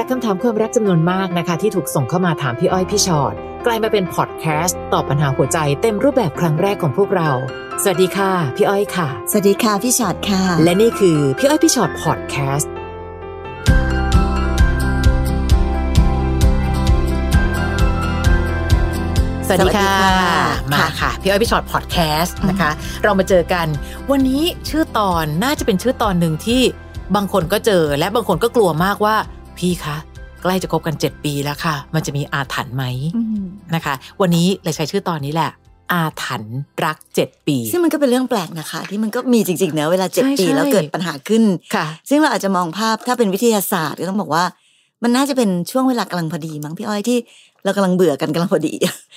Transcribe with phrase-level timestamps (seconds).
[0.00, 3.34] จากคำถามความรักจำนวนมากนะคะ ที่ถูกส่งเข้ามาถามพี่อ้อยพี่ชอ็อต
[3.66, 7.30] กลายมาเป็นพอดแคสต์ตอบปัญหาหัวใจเต็มรูปแบบครั้งแรกของพวกเรา
[7.82, 12.72] สวัสดีค่ะ พี่อ้อยค่ะ สวัสดีค่ะพี่ชอตค่ะ และนี่คือพี่อ้อยพี่ชอ็อตพอดแคสต์
[19.46, 22.70] สวัสดีค่ะสวัสดีค่ะมาค่ะ พี่อ้อยพี่ชอ็อตพอดแคสต์นะคะ
[23.02, 23.66] เรามาเจอกัน
[24.10, 26.62] วันนี้ชื่อตอนน่าจะเป็นชื่อตอนหนึ่งที่
[27.16, 29.16] บางคนก็เจอและบางคนก็กลัวมากว่า
[29.58, 29.96] พี่คะ
[30.42, 32.84] ใกล้จะคบกัน 7 ปีแล้วค่ะ มันจะมีอาถรรพ์ไหม
[33.16, 35.50] อืมนะคะ วันนี้เลยใช้ชื่อตอนนี้แหละ
[35.92, 41.42] อาถรรพ์รัก 7 ปี ซึ่งมันก็เป็นเรื่องแปลกนะคะ ที่มันก็มีจริงๆเนอะเวลาเจ็ดใช่ปีใช่แล้วเกิดปัญหาขึ้น
[41.74, 44.44] ค่ะ ซึ่งเราอาจจะมองภาพถ้าเป็นวิทยาศาสตร์ก็ต้องบอกว่า
[45.02, 47.18] มันน่าจะเป็นช่วงเวลากำลังพอดีมั้งพี่อ้อยที่
[47.64, 48.74] เรากำลังเบื่อกันกำลังพอดี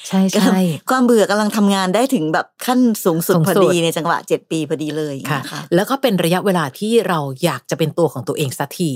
[0.07, 0.57] ใช่ใช่
[0.89, 8.91] ความเบื่อกำลังทำงานได้ถึงแบบขั้นสูงสุดสูงพอสุดดีในจังหวะเจ็ดปีพอดีเลยค่ะนะคะแล้วก็เป็นระยะเวลาที่เราอยากจะเป็นตัวของตัวเองสักที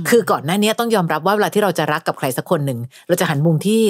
[0.00, 2.78] มคือก่อนหน้านี้ต้องยอมรับว่าเวลาที่เราจะรักกับใครสักคนหนึ่ง
[3.08, 3.80] เราจะหันมุมที่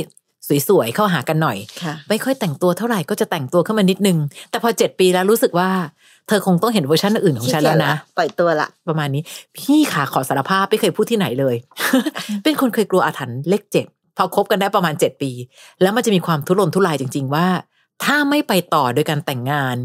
[0.69, 4.19] สวยๆเข้าหากันหน่อยค่ะไม่ค่อยแต่งตัวเท่าไหร่ก็จะแต่งตัวขึ้นมานิดนึง
[4.51, 5.71] แต่พอเจ็ดปีแล้วรู้สึกว่า
[6.29, 9.23] เธอคงต้องเห็นเวอร์ชันอื่นของฉันแล้วนะปล่อยตัวละ ประมาณนี้
[9.57, 11.57] พี่ขาขอสารภาพไม่เคยพูดที่ไหนเลย
[12.45, 15.31] เป็นคนเคยกลัวอาถรรพ์เลขเจ็ด พอคบกันได้ประมาณเจ็ดปี
[15.83, 17.47] แล้วมันจะมีความทุรนทุรายจริง ๆ ว่า
[18.05, 19.77] ถ้าไม่ไปต่อโดยการแต่งงาน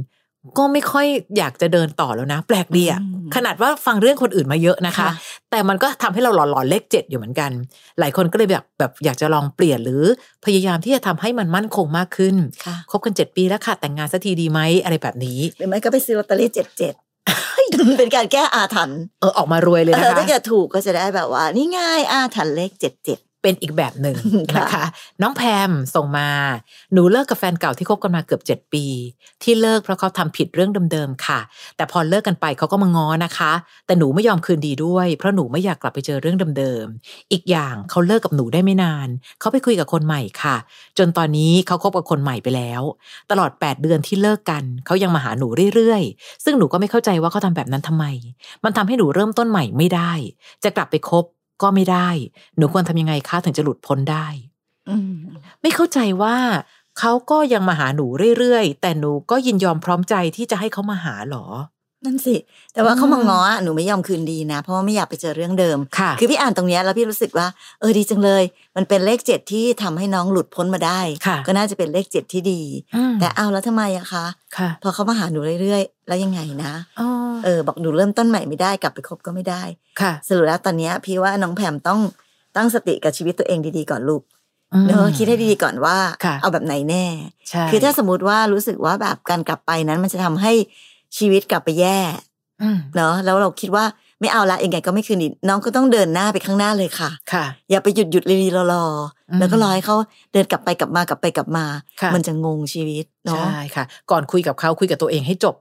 [0.58, 5.12] ก็ไม่ค่อยอยากจะเดินต่อแล้วนะ แปลกดีอะอืมขนาดว่าฟังเรื่องคนอื่นมาเยอะนะคะค่ะ
[5.52, 7.52] แต่มันก็ทำให้เราหลอนๆเลขเจ็ดอยู่เหมือนกัน
[8.00, 10.04] หลายคนก็เลยแบบแบบอยากจะลองเปลี่ยนหรือ
[10.46, 16.94] พยายามที่จะทำให้มันมั่นคงมากขึ้นค่ะคบกันเจ็ดปีแล้วค่ะ แต่งงานสักทีดีไหมอะไรแบบนี้หรือไม่ก็ไปซื้อลอตเตอรี่เจ็ดเจ็ด
[18.00, 24.18] เป็นการแก้อาถรรพ์เออออกมารวยเลยเอนะอคะถ้าเกิดถูกก็จะได้แบบว่า นี่ง่ายอาถรรพ์เลขเจ็ดเจ็ด เป็นอีกแบบหนึ่ง
[24.54, 24.86] ค่ะนะคะ
[25.22, 26.30] น้องแพมส่งมา
[26.94, 28.86] หนูเลิกกับแฟนเก่าที่คบกันมาเกือบ 7 ปี
[29.44, 31.40] ที่เลิกเพราะเขาทำผิดเรื่องเดิมๆค่ะ
[31.78, 33.52] แต่พอเลิกกันไปเขาก็มาง้อนะคะ
[33.86, 39.08] แต่หนูไม่ยอมคืนดีด้วย เพราะหนูไม่อยากกลับไปเจอเรื่องเดิมๆอีกอย่างเขาเลิกกับหนูได้ไม่นาน
[39.40, 40.56] เขาไปคุยกับคนใหม่ค่ะ
[40.98, 42.82] จนตอนนี้เขาคบกับคนใหม่ไปแล้ว
[43.32, 48.06] ตลอด 8 เดือนที่เลิกกันเขายังมาหาหนูเรื่อยๆ ซึ่งหนูก็ไม่เข้าใจว่าเขาทำแบบนั้นทำไม
[48.64, 50.12] มันทำให้หนูเริ่มต้นใหม่ไม่ได้
[50.64, 51.26] จะกลับไปคบ
[51.62, 52.10] ก็ไม่ได้
[52.58, 54.28] หนูควรทำยังไงคะถึงจะหลุดพ้นได้
[54.90, 55.14] อืม
[55.62, 56.36] ไม่เข้าใจว่า
[57.00, 58.06] เขาก็ยังมาหาหนู
[58.38, 61.46] เรื่อยๆ แต่หนูก็ยินยอมพร้อมใจที่จะให้เขามาหาหรอ
[62.06, 62.36] นั่นสิ
[62.74, 67.48] แต่ว่าอืมเขามาง้ออะหนูไม่ยอมคืนดีนะ เพราะว่าไม่อยากไปเจอเรื่องเดิมค่ะคือพี่อ่านตรงเนี้ยแล้วพี่รู้สึกว่า
[67.80, 68.44] เออดีจังเลย
[68.76, 72.62] มันเป็นเลขเจ็ดที่ทำให้น้องหลุดพ้นมาได้ค่ะก็น่าจะเป็นเลขเจ็ดที่ดี
[72.96, 74.26] อืมแต่เอาแล้วทำไมอะคะ
[74.58, 77.08] ค่ะ พอเขามาหาหนูเรื่อยๆ แล้วยังไงนะอ๋อ
[77.44, 79.64] เออ บอกหนูเริ่มต้นใหม่ไม่ได้กลับไปคบก็ไม่ได้
[80.02, 82.00] ค่ะ สรุปแล้วตอนเนี้ยพี่ว่าน้องแพมต้อง
[82.56, 84.22] ตั้งสติกับชีวิตตัวเองดีๆก่อนลูก
[84.74, 87.06] อืมเนอะคิดให้ดีๆก่อนว่าค่ะเอาแบบไหนแน่
[87.50, 90.54] ใช่คือถ้าสมมติว่ารู้สึกว่าแบบการกลับไปนั้นมันจะทำให้
[91.18, 92.00] ชีวิตกลับไปแย่
[92.62, 93.86] อืมเนาะแล้วเราคิดว่า
[94.22, 98.86] ไม่เอาละยังไงก็ไม่คืนดีน้องก็ต้องเดินหน้าไปข้างหน้าเลยค่ะ ค่ะ อย่าไปหยุดหยุดรีรอรอ
[99.30, 99.96] อืมแล้วก็รอให้เขา
[100.34, 101.66] เดินกลับไปกลับมากลับไปกลับมา
[102.02, 105.56] ค่ะมันจะงงชีวิตเนาะใช่ค่ะ ก่อนคุยกับเขาคุยกับตัวเองให้จบ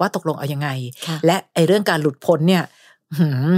[0.00, 0.68] ว่าตกลงเอายังไง
[1.06, 2.64] ค่ะและไอ้เรื่องการหลุดพ้นเนี่ย
[3.18, 3.56] หืม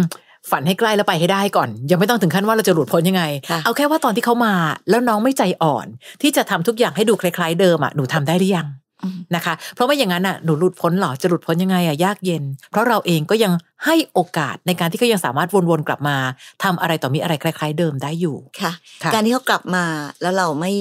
[0.50, 4.54] ฝันให้ใกล้แล้วไปให้ได้ก่อน ยังไม่ต้องถึงขั้นว่าเราจะหลุดพ้นยังไงค่ะเอาแค่ว่าตอนที่เขามา
[4.90, 5.86] แล้วน้องไม่ใจอ่อน
[6.22, 8.87] ที่จะทำทุกอย่างให้ดูคล้าย ๆ เดิมอะหนูทำได้หรือยังอืม
[9.34, 13.52] นะคะ เพราะไม่อย่างนั้นอะหนูหลุดพ้นเหรอจะหลุดพ้นยังไงอะยากเย็น เพราะเราเองก็ยัง
[13.84, 16.16] ให้โอกาสในการที่เขายังสามารถวนๆกลับมา
[16.62, 18.72] ทำอะไรต่อมีอะไรคล้าย ๆ เดิมได้อยู่ค่ะ
[19.02, 19.84] ค่ะ การที่เขากลับมา
[20.22, 20.72] แล้วเราไม่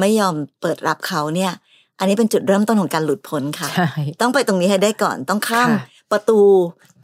[0.00, 1.52] ไม่ยอมเปิดรับเขาเนี่ย
[1.98, 3.88] อันนี้เป็นจุดเริ่มต้นของการหลุดพ้นค่ะใช่
[4.20, 6.38] ต้องไปตรงนี้ให้ได้ก่อนต้องข้ามค่ะประตู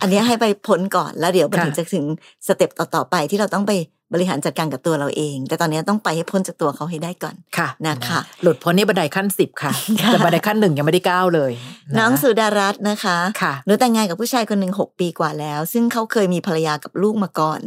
[0.00, 2.04] อันนี้ให้ไปพ้นก่อนแล้วเดี๋ยวมันค่ะถึงจะถึง
[2.46, 3.72] สเต็ปต่อๆไปที่เราต้องไป
[4.12, 17.60] บริหารจัดการกับตัวเราเอง แต่ตอนนี้ต้องไปให้พ้นจากตัวเขาให้ได้ก่อนค่ะนะคะ หลุดพ้นนี่บันไดขั้นสิบค่ะค่ะแต่บันไดขั้นหนึ่งยังไม่ได้ก้าวเลยะน้องสุดารัตน์นะคะค่ะหนูแต่งงานกับผู้ชายคนหนึ่งหกปีกว่าแล้ว ซึ่งเขาเคยมีภรรยากับลูกมาก่อน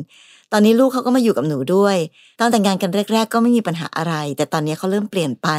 [0.53, 1.97] ตอนนี้ลูกเขาก็มาอยู่กับหนูด้วย
[2.39, 5.49] ตอนแต่งงานกันแรก ๆ ก็ไม่มีปัญหาอะไร แต่ตอนนี้เขาเริ่มเปลี่ยนไป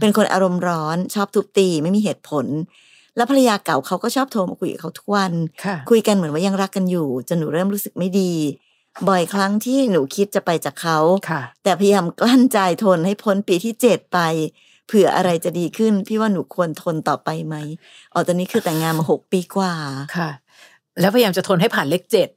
[0.00, 2.46] เป็นคนอารมณ์ร้อน ชอบทุบตีไม่มีเหตุผล
[3.16, 5.32] แล้วภรรยาเก่าเขาก็ชอบโทรมาคุยกับเขาทุกวัน
[5.64, 8.32] ค่ะคุยกันเหมือนว่ายังรักกันอยู่ จนหนูเริ่มรู้สึกไม่ดี
[9.08, 10.98] บ่อยครั้งที่หนูคิดจะไปจากเขา
[11.30, 14.18] ค่ะแต่พยายามกลั้นใจทนให้พ้นปีที่เจ็ดไป
[14.86, 17.56] เผื่ออะไรจะดีขึ้น พี่ว่าหนูควรทนต่อไปไหม
[18.12, 19.72] อ๋อตอนนี้คือแต่งงานมาหกปีกว่า
[20.16, 20.30] ค่ะ
[21.00, 22.28] แล้วพยายามจะทนให้ผ่านเลขเจ็ด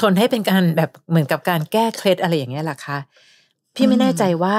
[0.00, 2.98] ทนให้เป็นการแบบเหมือนกับการแก้เคล็ดอะไรอย่างเงี้ยแหละคะ
[3.76, 4.56] พี่ไม่แน่ใจว่า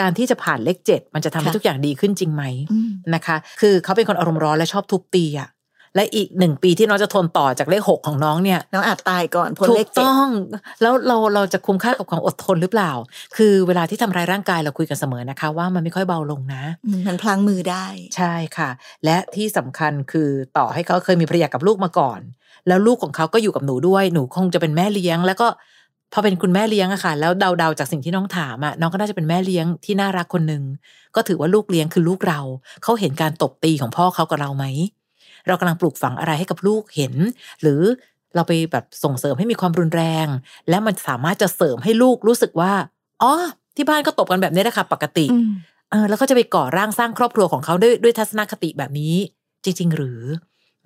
[0.00, 5.48] การที่จะผ่านเลขเจ็ดมันจะทำให้ค่ะทุกอย่างดีขึ้นจริงไหมอืมนะคะ คือเขาเป็นคนอารมณ์ร้อนและชอบทุบตีอะ
[5.94, 10.28] และอีกหนึ่งปีที่น้องจะทนต่อจากเลขหกของน้องเนี่ยน้องอาจตายก่อนพ้นถูเลกขเจ็ดต้อง
[10.82, 12.92] แล้วเราเราจะคุ้มค่ากับความอดทนหรือเปล่า
[13.36, 17.86] คือเวลาที่ทำร้ายร่างกายเราคุยกันเสมอนะคะ ว่ามันไม่ค่อยเบาลงนะอืมมันพลางมือได้
[18.16, 18.70] ใช่ค่ะ
[19.04, 22.20] และที่สำคัญคือต่อให้เขาเคยมีภรรยากับลูกมาก่อน
[22.68, 25.48] แล้วลูกของเขาก็อยู่กับหนูด้วยหนูคงจะเป็นแม่เลี้ยง แล้วก็
[26.12, 30.62] พอเป็นคุณแม่เลี้ยงอะค่ะ แล้วเดาๆจากสิ่งที่น้องถามอะน้องก็น่าจะเป็นแม่เลี้ยงที่น่ารักคนหนึ่ง
[31.14, 32.40] ก็ถือว่าลูกเลี้ยงคือลูกเรา
[32.82, 34.64] เขาเห็นการตบตีของพ่อเขากับเราไหม
[35.46, 37.14] เรากำลังปลูกฝังอะไรให้กับลูกเห็น
[37.62, 37.82] หรือ
[38.34, 40.26] เราไปแบบส่งเสริมให้มีความรุนแรง
[40.68, 42.72] และมันสามารถจะเสริมให้ลูกรู้สึกว่า
[43.22, 43.32] อ๋อ
[43.76, 45.26] ที่บ้านก็ตบกันแบบนี้แหละค่ะปกติ
[45.90, 49.14] เออแล้วก็จะไปก่อร่างสร้างครอบครัวของเขาด้วยด้วยทัศนคติแบบนี้
[49.64, 50.22] จริง ๆ หรือ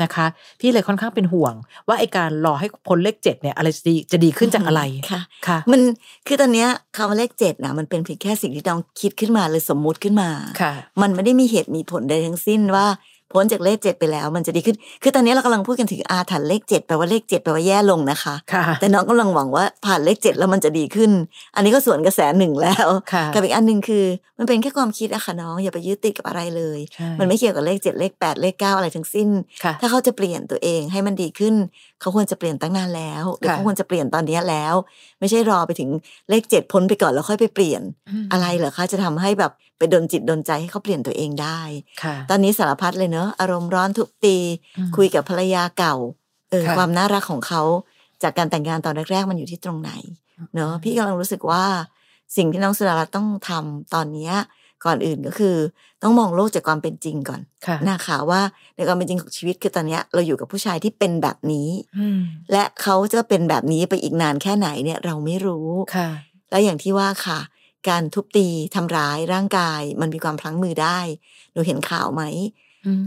[0.02, 0.26] นะคะ
[0.60, 1.54] พี่เลยค่อนข้างเป็นห่วง
[1.88, 5.80] ว่าไอการรอให้พ้นเลขเจ็ดเนี่ยอะไรจะดีจะดีขึ้นจากอะไรค่ะค่ะ มัน
[6.26, 10.30] คือตอนเนี้ยคำว่าเลขเจ็ดนะมันเป็นเพียงแค่สิ่งที่น้องคิดขึ้นมาเลยสมมุติขึ้นมา
[10.60, 10.72] ค่ะ
[11.02, 12.86] มันไม่ได้มีเหตุมีผลใดทั้งสิ้นว่า
[13.32, 18.34] พ้นจากเลขเจ็ดไปแล้ว มันจะดีขึ้น คือตอนนี้เรากำลังพูดกันถึงอาถรรพ์เลขเจ็ดแปลว่าเลขเจ็ดแปลว่าแย่ลงนะคะ
[18.80, 21.10] แต่น้องกำลังหวังว่าผ่านเลขเจ็ดแล้วมันจะดีขึ้น
[21.54, 22.88] อันนี้ก็ส่วนกระแสหนึ่งแล้ว
[23.34, 24.04] กับอีกอันหนึ่งคือ
[24.38, 26.78] มันเป็นแค่ความคิดอะค่ะน้องอย่าไปยึดติดกับอะไรเลย
[27.18, 29.28] มันไม่เกี่ยวกับเลขเจ็ดเลขแปดเลขเก้าอะไรทั้งสิ้น
[29.80, 31.54] ถ้าเขาจะเปลี่ยนตัวเองให้มันดีขึ้น
[32.00, 34.74] เขาควรจะเปลี่ยนตั้งนานแล้วหรือเขาควรจะเปลี่ยนตอนนี้แล้ว
[35.20, 35.90] ไม่ใช่รอไปถึง
[36.30, 37.82] เลขเจ็ดพ้นไปก่อนแล้วค่อยไปเปลี่ยน
[38.32, 41.60] อะไรเหรอคะจะทำให้แบบ ไปดนจิตดนใจให้เขาเปลี่ยนตัวเองได้
[42.30, 44.36] ตอนนี้สารพัดเลยเนอะอารมณ์ร้อนทุบตี
[44.96, 45.96] คุยกับภรรยาเก่า
[46.50, 47.62] เออความน่ารักของเขา
[48.22, 49.92] จากการแต่งงานตอนแรกๆ มันอยู่ที่ตรงไหน
[50.54, 51.64] เนอะพี่กำลังรู้สึกว่า
[52.36, 54.32] สิ่งที่น้องสุดารัตต้องทำตอนนี้
[54.84, 55.56] ก่อนอื่นก็คือ
[56.02, 57.40] ต้องมองโลกจากความเป็นจริงก่อน
[57.90, 58.40] นะคะว่า
[58.76, 61.68] ในความเป็นจริงของชีวิตคือตอนนี้เราอยู่กับผู้ชายที่เป็นแบบนี้
[62.52, 66.08] และเขาจะเป็นแบบนี้ไปอีกนานแค่ไหนเนี่ยเราไม่รู้ค่ะ
[66.50, 67.40] แล้วอย่างที่ว่าค่ะ
[67.88, 70.98] การทุบตีทำร้ายร่างกาย มันมีความพลั้งมือได้
[71.52, 72.22] หนูเห็นข่าวไหม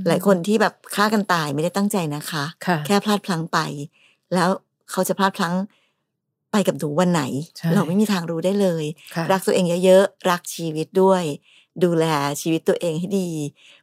[0.07, 3.59] หลายคนที่แบบฆ่ากันตายไม่ได้ตั้งใจนะคะคะแค่พลาดพลั้งไป
[4.33, 4.49] แล้ว
[4.91, 5.55] เขาจะพลาดพลั้ง
[6.51, 7.23] ไปกับหนูวันไหน
[7.75, 8.85] เราไม่มีทางรู้ได้เลย
[9.31, 11.23] รักตัวเองเยอะๆรักชีวิตด้วย
[11.83, 12.05] ดูแล
[12.41, 13.29] ชีวิตตัวเองให้ดี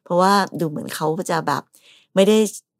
[0.03, 1.63] เพราะว่าดูเหมือนเขาจะแบบ
[2.15, 2.39] ไม่ได้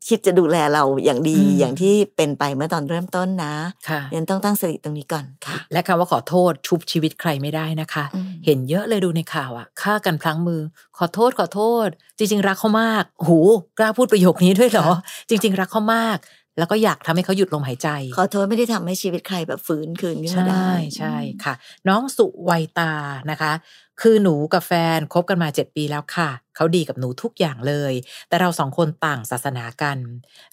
[0.09, 3.55] คิดจะดูแลเราอย่างดีอย่างที่เป็นไปเมื่อตอนเริ่มต้นนะ
[3.89, 8.05] ค่ะยังต้องตั้งสติตรงนี้ก่อนค่ะ และคำว่าขอโทษชุบชีวิตใครไม่ได้นะคะ
[8.47, 10.61] เห็นเยอะเลยดูในข่าวอะฆ่ากันพลั้งมือ
[10.99, 11.89] ขอโทษขอโทษ
[12.19, 13.31] จริง ๆ รักเขามากโห
[13.79, 14.89] กล้าพูดประโยคนี้ด้วยเหรอ
[15.29, 16.19] จริง ๆ รักเขามาก
[16.59, 17.89] แล้วก็อยากทำให้เขาหยุดลมหายใจ
[18.19, 21.55] ขอโทษไม่ได้ทำให้ชีวิตใครแบบฟื้นคืนขึ้นมาได้ใช่ใช่ค่ะ
[21.89, 22.93] น้องสุวัยตา
[23.31, 23.53] นะคะ
[24.01, 27.93] คือหนูกับแฟนคบกันมาเจ็ดปีแล้วค่ะ เขาดีกับหนูทุกอย่างเลย
[28.29, 29.99] แต่เราสองคนต่างศาสนากัน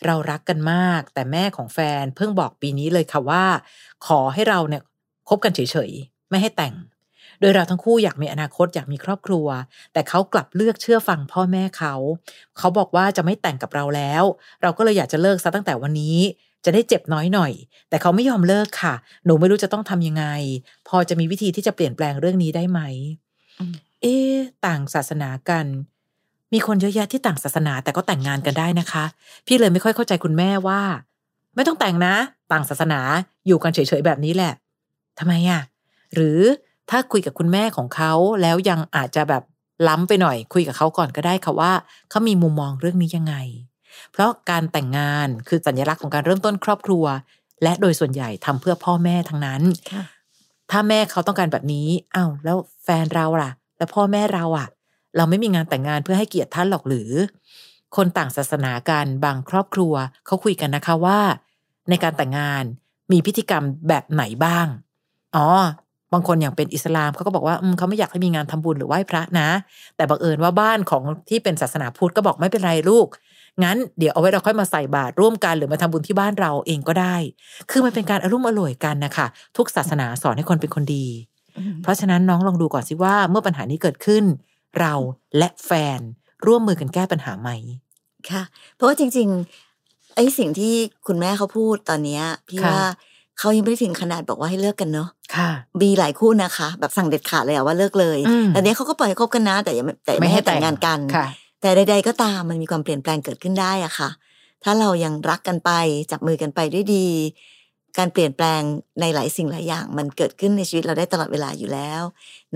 [0.06, 3.46] เรารักกันมาก แต่แม่ของแฟนเพิ่งบอกปีนี้เลยค่ะว่า
[4.08, 4.82] ขอให้เราเนี่ย
[5.30, 6.76] คบกันเฉยๆ ไม่ให้แต่ง
[7.40, 9.48] โดยเราทั้งคู่อยากมีอนาคตอยากมีครอบครัว
[9.94, 11.94] แต่เขากลับเลือกเชื่อฟังพ่อแม่เขา
[12.58, 14.24] เขาบอกว่าจะไม่แต่งกับเราแล้ว
[14.62, 16.18] เราก็เลยอยากจะเลิกซะตั้งแต่วันนี้
[16.66, 17.52] จะได้เจ็บน้อยหน่อย
[17.90, 18.94] แต่เขาไม่ยอมเลิกค่ะ
[19.26, 20.26] หนูไม่รู้จะต้องทำยังไง
[20.88, 22.82] พอจะมีวิธีที่จะเปลี่ยนแปลงเรื่องนี้ได้ไหม
[24.02, 24.16] เอ๊
[24.66, 25.66] ต่างศาสนากัน
[26.54, 29.06] มีคนเยอะแยะที่ต่างศาสนาแต่ก็แต่งงานกันได้นะคะ
[29.46, 30.82] พี่เลยไม่ค่อยเข้าใจคุณแม่ว่า
[31.56, 32.16] ไม่ต้องแต่งนะ
[32.52, 33.00] ต่างศาสนา
[33.48, 34.54] อยู่กันเฉยๆแบบนี้แหละ
[35.20, 35.62] ทำไมอะ่ะ
[36.14, 36.40] หรือ
[36.90, 39.44] ถ้าคุยกับคุณแม่ของเขาแล้วยังอาจจะแบบ
[39.88, 41.74] ล้ำไปหน่อย คุยกับเขาก่อนก็ได้ค่ะว่า
[42.10, 43.36] เขามีมุมมองเรื่องนี้ยังไง
[44.12, 47.06] เพราะการแต่งงานคือสัญลักษณ์ของการเริ่มต้นครอบครัว
[47.64, 49.62] และโดยส่วนใหญ่ทำเพื่อพ่อแม่ทั้งนั้น
[50.72, 54.68] ถ้าแม่เขาต้องการแบบนี้อ้าวแล้วแฟนเราล่ะ แล้วพ่อแม่เราอะ
[55.18, 57.12] เราไม่มีงานแต่งงานเพื่อให้เกียรติท่านหรอกหรือ
[57.96, 59.94] คนต่างศาสนากันบางครอบครัว
[60.26, 61.20] เขาคุยกันนะคะว่า
[61.90, 62.64] ในการแต่งงาน
[63.12, 64.68] มีพิธีกรรมแบบไหนบ้าง
[65.36, 65.48] อ๋อ
[66.14, 69.50] บางคนอย่างเป็นอิสลามเขาก็บอกว่าเขาไม่อยากให้มีงานทำบุญหรือไหว้พระนะ
[69.96, 73.08] แต่บังเอิญว่าบ้านของที่เป็นศาสนาพุทธก็บอกไม่เป็นไรลูก
[73.64, 77.16] งั้นเดี๋ยวเอาไว้เราค่อยมาใส่บาตรร่วมกันหรือมาทำบุญที่บ้านเราเองก็ได้
[77.72, 81.06] คือมันเป็นการอารมณ์อร่วยกันนะคะทุกศาสนาสอนให้คนเป็นคนดี
[81.84, 84.24] เพราะฉะนั้นน้องลองดูก่อนสิว่าเมื่อปัญหานี้เกิดขึ้น
[84.80, 84.94] เรา
[85.38, 86.00] และแฟน
[86.46, 87.50] ร่วมมือกันแก้ปัญหาไหม
[88.30, 88.44] ค่ะ
[88.76, 90.74] เพราะว่าจริงๆไอ้สิ่งที่
[91.08, 92.82] คุณแม่เขาพูดตอนนี้พี่ว่า
[93.40, 95.50] เขายังไม่ได้ถึงขนาดบอกว่าให้เลิกกันเนาะค่ะ
[95.82, 98.20] มีหลายคู่นะคะ แบบสั่งเด็ดขาดเลยว่าเลิกเลย
[98.50, 101.00] แต่เนี้ยเขาก็ปล่อยให้คบกันนะ แต่ยังแต่ไม่ให้แต่งงานกัน
[101.66, 104.10] แต่ใด ๆ ก็ตามมันมีความเปลี่ยนแปลงเกิดขึ้นได้อะค่ะ
[104.64, 105.72] ถ้าเรายังรักกันไป
[106.12, 107.08] จับมือกันไปด้วยดี
[107.98, 108.62] การเปลี่ยนแปลง
[109.02, 112.02] ในหลายสิ่งหลายอย่าง มันเกิดขึ้นในชีวิตเราได้ตลอดเวลาอยู่แล้ว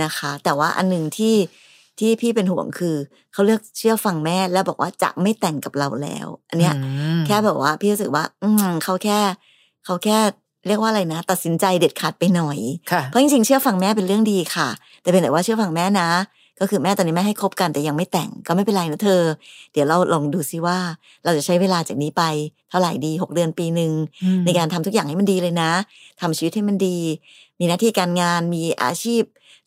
[0.04, 1.36] นะคะ แต่ว่าอันหนึ่งที่
[2.00, 2.96] ที่พี่เป็นห่วงคือ
[3.34, 6.76] เขาเลือกเชื่อฟังแม่แล้วบอกว่าจะไม่แต่งกับเราแล้ว อันเนี้ย
[7.26, 8.50] แค่แบบว่าพี่รู้สึกว่า อื
[8.84, 9.20] เขาแค่
[9.86, 10.18] เขาแค่
[10.68, 12.60] เรียกว่าอะไรนะ ตัดสินใจเด็ดขาดไปหน่อย
[13.06, 14.70] เพราะจริงๆเชื่อฟังแม่เป็นเรื่องดีค่ะ
[15.02, 16.10] แต่เป็นแต่ว่าเชื่อฟังแม่นะ
[16.60, 19.22] ก็คือแม่ตอนนี้แม่ให้คบกันแต่ยังไม่แต่งก็ไม่เป็นไรนะเธอ
[19.74, 20.78] เดี๋ยวเราลองดูซิว่า
[21.24, 22.24] เราจะใช้เวลาจากนี้ไป
[22.70, 23.92] เท่าไหร่ดีหกเดือนปีหนึ่ง
[24.46, 25.72] ในการทำทุกอย่างให้มันดีเลยนะ
[26.22, 26.98] ทำชีวิตให้มันดี
[27.60, 29.24] มีหน้าที่การงานมีอาชีพ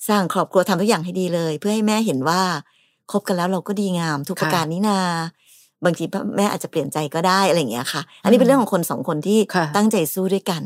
[0.09, 2.43] สร้างครอบครัวทำทุกอย่างให้ดีเลย เพื่อให้แม่เห็นว่า
[3.11, 5.01] คบกันแล้วเราก็ดีงามทุกประการนี้นา
[5.85, 6.05] บางที
[6.37, 10.63] แม่อาจจะเปลี่ยนใจก็ได้อะไรอย่างเงี้ยค่ะ อันนี้เป็นเรื่องของคนสองคนที่ค่ะตั้งใจสู้ด้วยกัน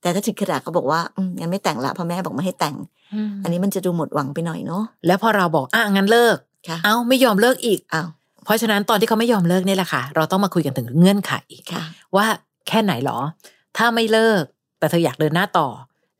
[0.00, 2.76] แต่ถ้าถึงขนาดเขาบอกว่าอืมงั้นไม่แต่งละเพราะแม่บอกไม่ให้แต่ง
[3.42, 6.36] อันนี้มันจะดูหมดหวังไปหน่อยเนาะแล้วพอเราบอกอะงั้นเลิก
[6.68, 8.08] ค่ะเอ้าไม่ยอมเลิกอีกอ้าว
[8.44, 11.32] เพราะฉะนั้นตอนที่เขาไม่ยอมเลิกเนี่ยแหละค่ะ เราต้องมาคุยกันถึงเงื่อนไข
[11.72, 11.82] ค่ะ
[12.16, 12.26] ว่า
[12.68, 13.18] แค่ไหนหรอ
[13.76, 14.42] ถ้าไม่เลิก
[14.78, 15.68] แต่เธออยากเดินหน้าต่อ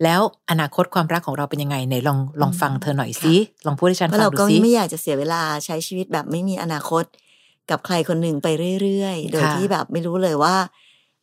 [0.04, 0.20] แล้ว
[0.50, 3.34] อนาคตความรักของเราเป็นยังไงไหนลองลองฟังเธอหน่อยสิ
[3.66, 7.04] ลองพูดให้ฉันเพราะฟังเราดูก็สิไม่อยากจะเสียเวลาใช้ชีวิตแบบไม่มีอนาคต
[7.70, 8.48] กับใครคนหนึ่งไป
[8.82, 10.54] เรื่อยๆ โดยค่ะที่แบบไม่รู้เลยว่า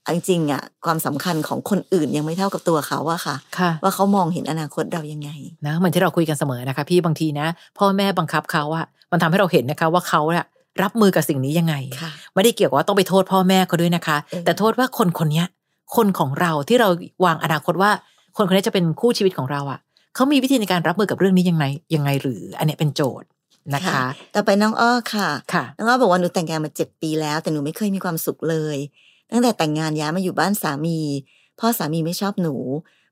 [0.03, 5.29] เอาจริงๆอะความสำคัญของคนอื่นยังไม่เท่ากับตัวเขาอะค่ะค่ะ ว่าเขามองเห็นอนาคตเรายังไง
[5.65, 10.45] นะเหมือนที่เราคุยกันเสมอนะคะ พี่บางทีนะ พ่อแม่บังคับเขาอะมันทำให้เราเห็นนะคะว่าเขาอะ
[10.83, 15.47] รับมือกับสิ่งนี้ยังไงค่ะไม่ได้เกี่ยวกับว่าต้องไปโทษพ่อแม่เขาด้วยนะคะเออแต่โทษว่าคนคนเนี้ย
[15.95, 16.89] คนของเราที่เรา
[17.25, 17.91] วางอนาคตว่า
[18.37, 19.79] คนคนนี้จะเป็นคู่ชีวิตของเราอะ
[20.15, 23.27] เขามีวิธีในการรับมือกับเรื่องนี้ยังไงยังไงหรือ อันเนี้ยเป็นโจทย์
[23.73, 24.03] นะคะ
[24.35, 28.77] ต่อไปน้องอ้อค่ะค่ะน้องอ้อบอกว่าหนูแต่งงานมาเจ็ดปีแล้ว แต่หนูไม่เคยมีความสุขเลย
[29.31, 30.99] ตั้งแต่แต่งงานย้ายมาอยู่บ้านสามี
[31.59, 32.55] พ่อสามีไม่ชอบหนู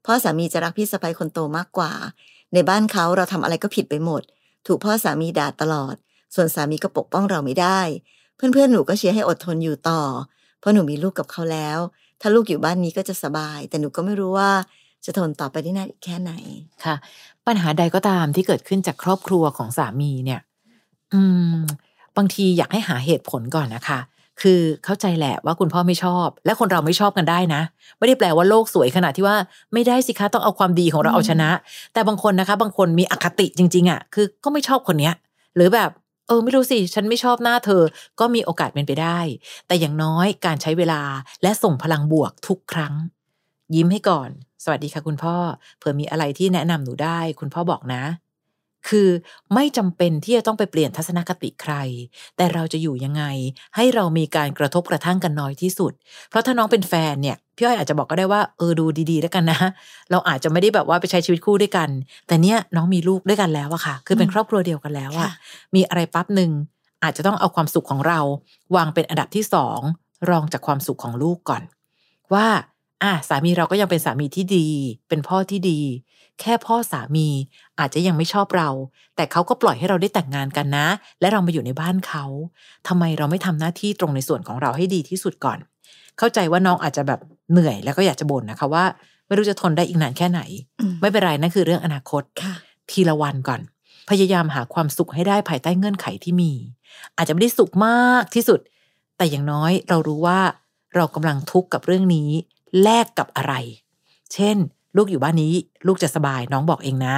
[0.05, 1.91] พ่อสามีจะรักพี่สะใภ้คนโตมากกว่า
[2.53, 4.21] ในบ้านเขาเราทำอะไรก็ผิดไปหมด
[4.67, 5.95] ถูกพ่อสามีด่าตลอด
[6.35, 7.79] ส่วนสามีก็ปกป้องเราไม่ได้
[8.35, 10.01] เพื่อนๆหนูก็เชียร์ให้อดทนอยู่ต่อ
[10.59, 11.79] เพราะหนูมีลูกกับเขาแล้ว
[12.21, 14.51] ถ้าลูกอยู่บ้านนี้ก็จะสบาย แต่หนูก็ไม่รู้ว่า
[15.05, 16.31] จะทนต่อไปได้นานอีกแค่ไหน
[16.85, 16.95] ค่ะ
[17.47, 20.41] ปัญหาใดก็ตามที่เกิดขึ้นจากครอบครัวของสามีเนี่ย
[21.13, 21.21] อื
[21.55, 21.59] ม
[22.17, 23.99] บางทีอยากให้หาเหตุผลก่อนนะคะ
[24.41, 27.61] คือเข้าใจแหละว่าคุณพ่อไม่ชอบ และคนเราไม่ชอบกันได้นะ
[27.97, 29.35] ไม่ได้แปลว่าโลกสวยขนาดที่ว่า
[29.73, 31.49] ไม่ได้สิคะต้องเอาความดีของเราอืมเอาชนะ
[31.93, 35.13] แต่บางคนนะคะ บางคนมีอคติจริง ๆอะ่ะคือก็ไม่ชอบคนเนี้ย
[35.55, 35.89] หรือแบบ
[36.27, 37.81] เออไม่รู้สิ ฉันไม่ชอบหน้าเธอ
[38.19, 39.19] ก็มีโอกาสเป็นไปได้
[39.67, 41.01] แต่อย่างน้อยการใช้เวลา
[41.43, 42.93] และส่งพลังบวกทุกครั้ง
[43.75, 44.29] ยิ้มให้ก่อน
[44.63, 45.35] สวัสดีค่ะคุณพ่อ
[45.77, 48.03] เผื่อมีอะไรที่แนะนำหนูได้ คุณพ่อบอกนะ
[48.89, 49.09] คือ
[49.53, 51.73] ไม่จำเป็นที่จะต้องไปเปลี่ยนทัศนคติใคร
[52.37, 53.23] แต่เราจะอยู่ยังไง
[53.75, 55.93] ให้เรามีการกระทบกระทั่งกันน้อยที่สุด
[56.29, 59.59] เพราะถ้าน้องเป็นแฟนเนี่ยพี่อ้อยอาจจะบอกก็ได้ว่าเออดูดีๆแล้วกันนะ
[60.11, 61.89] เราอาจจะไม่ได้แบบว่าไปใช้ชีวิตคู่ด้วยกัน
[62.27, 65.31] แต่เนี้ยน้องมีลูกด้วยกันแล้วอะค่ะ คือเป็นอืมครอบครัวเดียวกันแล้วอะค่ะ
[65.75, 66.51] มีอะไรปั๊บหนึ่ง
[67.03, 68.19] อาจจะต้องเอาความสุขของเรา
[68.75, 69.79] วางเป็นอันดับที่สอง
[70.29, 71.63] รองจากความสุขของลูกก่อน
[72.33, 72.47] ว่า
[73.03, 74.67] อะสามีเราก็ยังเป็นสามีที่ดี
[75.09, 75.79] เป็นพ่อที่ดี
[76.41, 77.27] แค่พ่อสามี
[77.79, 78.69] อาจจะยังไม่ชอบเรา
[79.15, 80.87] แต่เขาก็ปล่อยให้เราได้แต่งงานกันนะ
[81.19, 82.25] และเรามาอยู่ในบ้านเขา
[82.87, 85.59] ทำไมเราไม่ทำหน้าที่ตรงในส่วนของเราให้ดีที่สุดก่อน
[86.17, 87.19] เข้าใจว่าน้องอาจจะแบบ
[87.51, 88.85] เหนื่อยแล้วก็อยากจะบ่นนะคะว่า
[89.27, 90.41] ไม่รู้จะทนได้อีกนานแค่ไหน
[90.79, 92.53] อืมไม่เป็นไรนั่นคือเรื่องอนาคตค่ะ
[92.91, 93.61] ทีละวันก่อน
[94.09, 96.51] พยายามหาความสุขให้ได้ภายใต้เงื่อนไขที่มี
[97.17, 98.59] อาจจะไม่ได้สุขมากที่สุด
[99.17, 100.39] แต่อย่างน้อยเรารู้ว่า
[100.95, 102.29] เรากำลังทุกข์กับเรื่องนี้
[102.83, 103.53] แลกกับอะไร
[104.33, 104.57] เช่น
[104.97, 105.53] ลูกอยู่บ้านนี้
[105.88, 107.15] ลูกจะสบายน้องบอกเองนะ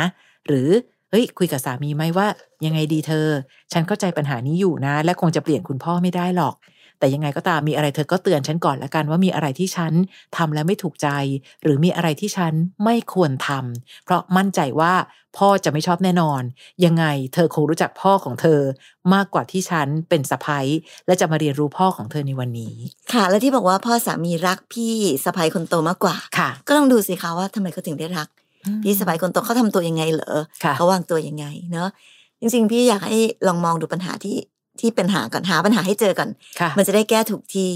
[0.48, 0.70] หรือ
[1.10, 2.28] เฮ้ยคุยกับสามีไหมว่า
[2.66, 3.28] ยังไงดีเธอ
[3.72, 6.56] ฉันเข้าใจปัญหานี้อยู่นะ และคงจะเปลี่ยนคุณพ่อไม่ได้หรอก
[7.02, 9.94] แต่ยังไงก็ตามมีอะไรเธอก็เตือนฉันก่อนละกันว่ามีอะไรที่ฉัน
[10.38, 11.08] ทำแล้วไม่ถูกใจ
[11.64, 12.54] หรือมีอะไรที่ฉัน
[12.84, 14.94] ไม่ควรทำเพราะมั่นใจว่า
[15.38, 16.42] พ่อจะไม่ชอบแน่นอน
[16.86, 18.60] ยังไงเธอคงรู้จักพ่อของเธอ
[19.14, 20.68] มากกว่าที่ฉันเป็นสะพ้ย
[21.06, 22.76] และจะมาเรียนรู้พ่อของเธอในวันนี้
[23.14, 24.94] ค่ะ แล้วที่บอกว่าพ่อสามีรักพี่
[25.24, 28.28] สะใภ้คนโตมากกว่าค่ะ ก็ลองดูสิคะว่าทำไมเขาถึงได้รัก
[28.84, 31.90] พี่สะใภ้คนโตเขาทำตัวยังไงเหรอค่ะเขาวางตัวยังไงเนาะ
[32.40, 33.18] จริงๆ พี่อยากให้
[33.48, 34.36] ลองมองดูปัญหาที่
[34.80, 37.72] ที่เป็นหาก่อนหาปัญหาให้เจอก่อนค่ะมันจะได้แก้ถูกที่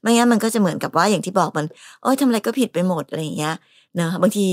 [0.00, 1.66] ไม่งั้นมันก็จะเหมือนกับว่าอย่างที่บอกมัน
[2.02, 3.54] โอ้ยทำอะไรก็ผิดไปหมดอะไรอย่างเงี้ย
[3.96, 4.48] เนอะบางที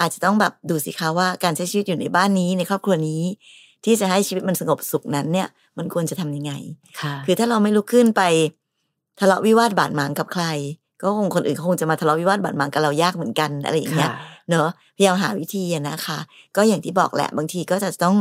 [0.00, 3.22] อาจจะต้องแบบดูสิคะว่าการใช้ชีวิตอยู่ในบ้านนี้ในครอบครัวนี้
[3.84, 6.52] ที่จะให้ชีวิตมันสงบสุขนั้นเนี่ย มันควรจะทำยังไง
[7.00, 8.22] ค่ะคือถ้าเราไม่ลุกขึ้นไป
[9.20, 10.44] ทะเลาะวิวาทบาดหมางกับใคร
[11.02, 14.16] ก็คงคนอื่นเขาคงจะมาทะเลาะวิวาทบาดหมางกับเรายากเหมือนกันอะไรอย่างเงี้ยค่ะ
[14.48, 16.18] เนอะพยายามหาวิธีอะนะคะ
[16.56, 18.16] ก็อย่างที่บอกแหละ บางทีก็จะต้อง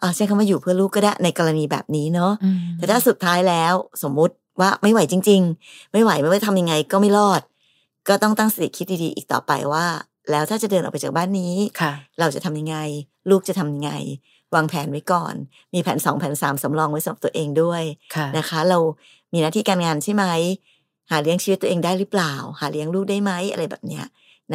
[0.00, 7.42] เอ่อใช้คำว่าอยู่เพื่อลูกก็ได้ในกรณีแบบนี้เนาะอืมแต่ถ้าสุดท้ายแล้วสมมุติว่าไม่ไหวจริง ๆ ไม่ไหวไม่ว่าทำยังไงก็ไม่รอด
[8.08, 9.86] ก็ต้องตั้งสติคิดดีๆ อีกต่อไปว่า
[10.30, 12.76] แล้วถ้าจะเดินออกไปจากบ้านนี้ค่ะเราจะทำยังไง
[13.30, 13.92] ลูกจะทำยังไง
[14.54, 15.34] วางแผนไว้ก่อน
[15.74, 17.82] มีแผนสองแผนสามสำรองไว้สำหรับตัวเองด้วย
[18.14, 18.78] ค่ะนะคะ เรา
[19.32, 20.24] มีหน้าที่การงานใช่ไหม
[21.10, 24.04] หาเลี้ยงชีวิตตัวเองได้หรือเปล่า หาเลี้ยงลูกได้ไหมอะไรแบบเนี้ย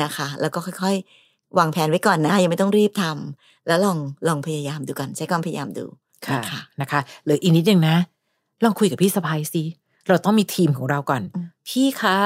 [0.02, 3.98] นะคะ แล้วก็ค่อยๆ วางแผนไว้ก่อนนะยังไม่ต้องรีบทำ แล้วลอง
[4.28, 5.86] ลองพยายามดูก่อนใช้ความพยายามดู
[6.28, 7.96] ค่ะนะคะนะคะเหลืออีกนิดนึงนะ
[8.64, 9.64] ลองคุยกับพี่สะพายสิ
[10.08, 12.18] เราต้องมีทีมของเราก่อนอืมพี่คะ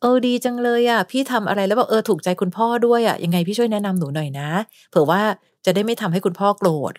[0.00, 4.48] เออดีจังเลยอะ พี่ทำอะไรแล้วแบบเออถูกใจคุณพ่อด้วยอะยังไงพี่ช่วยแนะนำหนูหน่อยนะ
[4.90, 5.20] เผื่อว่า
[5.64, 6.92] จะได้ไม่ทำให้คุณพ่อโกรธ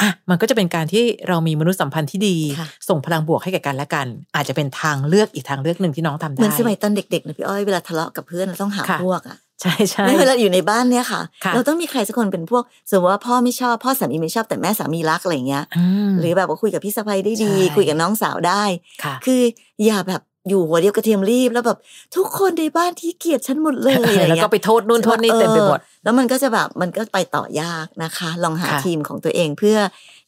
[0.00, 15.64] อะมันก็จะเป็นการที่เรามีมนุษยสัมพันธ์ที่ดีค่ะส่งพลังบวกให้แก่กันและกัน อาจจะเป็นทางเลือกอีกทางเลือกหนึ่งที่น้องทำได้เหมือนสมัยตอนเด็กๆนะพี่อ้อยเวลาทะเลาะกับเพื่อนเราต้องหาค่ะพวกอะ ใช่ใช่ไม่เวลาอยู่ในบ้านเนี่ยค่ะค่ะ เราต้องมีใครสักคนเป็นพวก สมมติว่าพ่อไม่ชอบพ่อสามีไม่ชอบแต่แม่สามีรักอะไรเงี้ย
[16.08, 18.62] มหรือแบบว่าคุยกับพี่สะใภ้ได้ดีใช่คุยกับน้องสาวได้
[19.02, 19.40] ค่ะคือ
[19.84, 21.78] อย่าแบบอยู่หัวเดียวกระเทียมรีบแล้วแบบ
[22.16, 29.78] ทุกคนในบ้านที่เกลียดฉันหมดเลยอะไรแล้วเงี้ก็ยไปโทษนู่นโทษนี่เต็มไปหมดออแล้วมันก็จะแบบมันก็ไปต่อยากนะคะ ลองหาค่ะทีมของตัวเองเพื่อ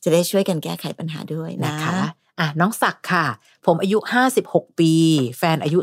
[0.05, 1.99] จะได้ช่วยกันแก้ไขปัญหาด้วยนะนะคะ
[2.41, 3.27] อะน้องศักดิ์ค่ะ
[3.67, 3.99] ผมอายุ
[4.39, 4.93] 56 ปี
[5.39, 5.79] แฟนอายุ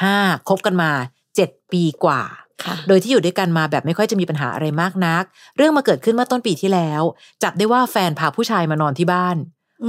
[0.00, 0.90] 45คบกันมา
[1.36, 2.47] 7 ปีกว่าค่ะ
[2.88, 5.24] โดยที่อยู่ด้วยกันมาแบบไม่ค่อยจะมีปัญหาอะไรมากนัก
[5.56, 7.02] เรื่องมาเกิดขึ้นเมื่อต้นปีที่แล้ว
[7.42, 9.36] จับได้ว่าแฟนพาผู้ชายมานอนที่บ้าน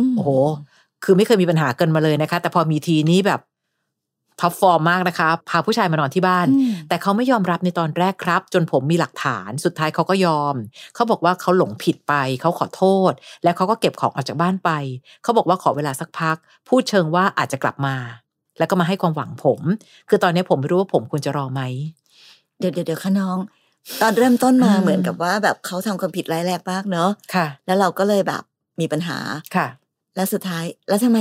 [0.09, 0.29] มโอ้โห
[1.03, 3.41] คือไม่เคยมีปัญหากันมาเลยนะคะ แต่พอมีทีนี้แบบ
[4.41, 10.55] ท็อปฟอร์มมากนะคะ พาผู้ชายมานอนที่บ้านอืมแต่เขาไม่ยอมรับในตอนแรกครับ จนผมมีหลักฐานสุดท้ายเขาก็ยอม
[10.95, 13.11] เขาบอกว่าเขาหลงผิดไป เขาขอโทษ
[13.43, 14.71] และเขาก็เก็บของออกจากบ้านไป
[15.23, 17.95] เขาบอกว่าขอเวลาสักพัก พูดเชิงว่าอาจจะกลับมา
[18.57, 19.61] แล้วก็มาให้ความหวังผม
[20.09, 21.61] คือตอนนี้ผมไม่รู้ว่าผมควรจะรอไหม
[22.59, 23.37] เดี๋ยวเดี๋ยวเดี๋ยวค่ะน้อง
[24.01, 28.41] ตอนเริ่มต้นมาอืมเหมือนกับว่า แบบเขาทำความผิดร้ายแรงมากเนอะค่ะ แล้วเราก็เลยแบบ
[28.79, 29.17] มีปัญหา
[29.55, 29.67] ค่ะ
[30.15, 31.19] แล้วสุดท้ายแล้วทำไม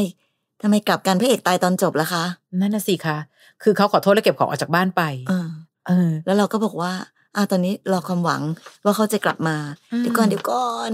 [0.62, 2.24] ทำไมกลับกันพระเอกตายตอนจบล่ะคะ
[2.60, 3.18] นั่นน่ะสิคะ
[3.62, 5.48] คือเขาขอโทษและเก็บของออกจากบ้านไปเออ
[5.88, 6.92] เออแล้วเราก็บอกว่า
[7.36, 8.42] อ่าตอนนี้รอความหวัง
[8.84, 9.56] ว่าเขาจะกลับมา
[9.92, 10.90] อืมเดี๋ยวก่อนเดี๋ยวก่อน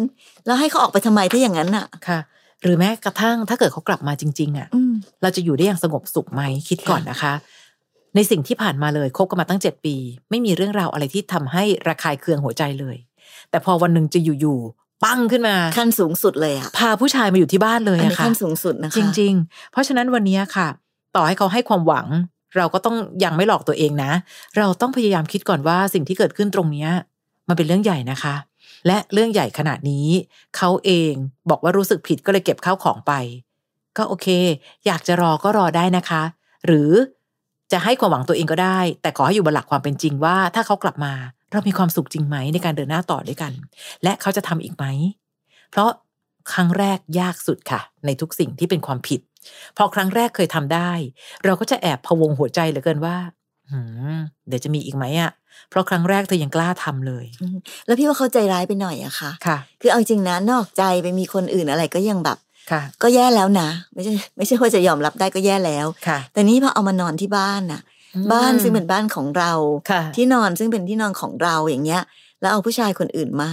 [0.47, 2.19] แล้วให้เขาออกไปทำไมถ้าอย่างนั้นน่ะค่ะ
[2.63, 7.33] หรือแม้กระทั่งถ้าเกิดเขากลับมาจริง ๆ อะอืมเราจะอยู่ได้อย่างสงบสุขไหมคิดก่อนนะคะ
[8.15, 9.97] ในสิ่งที่ผ่านมาเลยคบกันมาตั้งเจ็ดปี
[10.31, 12.97] ไม่มีเรื่องราวอะไรที่ทำให้ระคายเคืองหัวใจเลย
[13.51, 20.69] แต่พอวันหนึ่งจะอยู่ๆปั้งขึ้นมาขั้นสูงสุดเลยอะพาผู้ชายมาอยู่ที่บ้านเลยอันนี้อะค่ะขั้นสูงสุดนะคะจริง ๆ เพราะฉะนั้นวันนี้ค่ะ
[21.17, 22.07] ต่อให้เขาให้ความหวัง
[22.57, 24.13] เราก็ต้องยังไม่หลอกตัวเองนะ
[24.59, 26.91] เราต้องพยายามคิดก่อนว่าสิ่งที่เกิดขึ้นตรงเนี้ย
[27.49, 28.35] มันเป็นเรื่องใหญ่นะคะ
[28.87, 30.09] และเรื่องใหญ่ขนาดนี้
[30.57, 31.13] เขาเอง
[31.51, 33.13] บอกว่ารู้สึกผิดก็เลยเก็บข้าวของไป
[33.97, 34.29] ก็โอเค
[34.87, 36.23] อยากจะรอก็รอได้นะคะ
[36.67, 36.91] หรือ
[37.73, 41.13] จะให้ความหวังตัวเองก็ได้ แต่ขอให้อยู่บนหลักความเป็นจริงว่า ถ้าเขากลับมา
[41.53, 43.53] เรามีความสุขจริงไหมในการเดินหน้าต่อด้วยกัน
[44.03, 44.85] และเขาจะทำอีกไหม
[45.71, 45.91] เพราะ
[46.53, 49.21] ครั้งแรกยากสุดค่ะ ในทุกสิ่งที่เป็นความผิด
[49.77, 50.91] พอครั้งแรกเคยทำได้
[51.45, 53.17] เราก็จะแอบพะวงหัวใจเหลือเกินว่า
[53.71, 53.81] หื
[54.15, 54.19] ม
[54.49, 55.31] เดี๋ยวจะมีอีกไหมอะ
[55.71, 57.57] เพราะครั้งแรกเธอยังกล้าทำเลยอืม
[57.87, 62.44] แล้วพี่ว่าเขาใจร้ายไปหน่อยอะค่ะ ค่ะ คือเอาจริงนะนอกใจไปมีคนอื่นอะไรก็ยังแบบค่ะ
[63.03, 67.81] ก็แย่แล้วนะ ไม่ใช่ไม่ใช่ว่าจะยอมรับได้ก็แย่แล้วค่ะแต่นี่พอเอามานอนที่บ้านน่ะ
[68.33, 69.53] บ้านซึ่งเป็นบ้านของเรา
[69.91, 72.03] ค่ะที่นอนซึ่งเป็นที่นอนของเราอย่างเงี้ย
[72.41, 73.51] แล้วเอาผู้ชายคนอื่นมา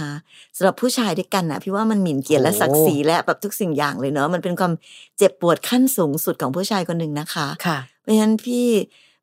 [0.56, 4.72] สำหรับผู้ชายด้วยกันนะพี่ว่ามันหมิ่นเกียรติและโอ้ศักดิ์ศรีและแบบทุกสิ่งอย่างเลยเนาะมันเป็นความ
[5.18, 8.66] เจ็บปวดขั้นสูงสุดของผู้ชายคนหนึ่งนะคะค่ะเพราะฉะนั้นพี่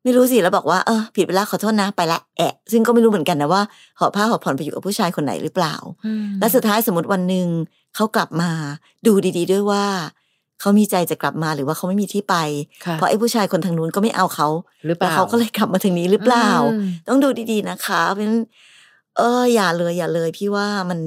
[0.02, 3.62] ไม่รู้สิแล้วบอกว่าเออผิดไปแล้วขอโทษนะไปละแอะ ซึ่งก็ไม่รู้เหมือนกันนะว่า
[3.98, 5.74] หอบผ้าหอบผ่อนไปอยู่กับผู้ชายคนไหนหรือเปล่า
[6.40, 7.46] และสุดท้ายสมมติวันหนึ่ง
[7.94, 8.50] เขากลับมา
[9.06, 9.84] ดูดีๆ ด้วยว่า
[10.60, 12.36] เขามีใจจะกลับมาหรือว่าเขาไม่มีที่ไป
[12.84, 14.48] ค่ะเพราะไอ้ผู้ชายคนทางนู้นก็ไม่เอาเขา
[14.86, 18.40] หรือเปแล้วล่าเขาก็เลยกลับมาทางนี้หรือเปล่าอืมต้องดูดีๆนะคะเพราะฉะนั้น
[19.16, 21.00] เอออย่าเลยอย่าเลย พี่ว่ามัน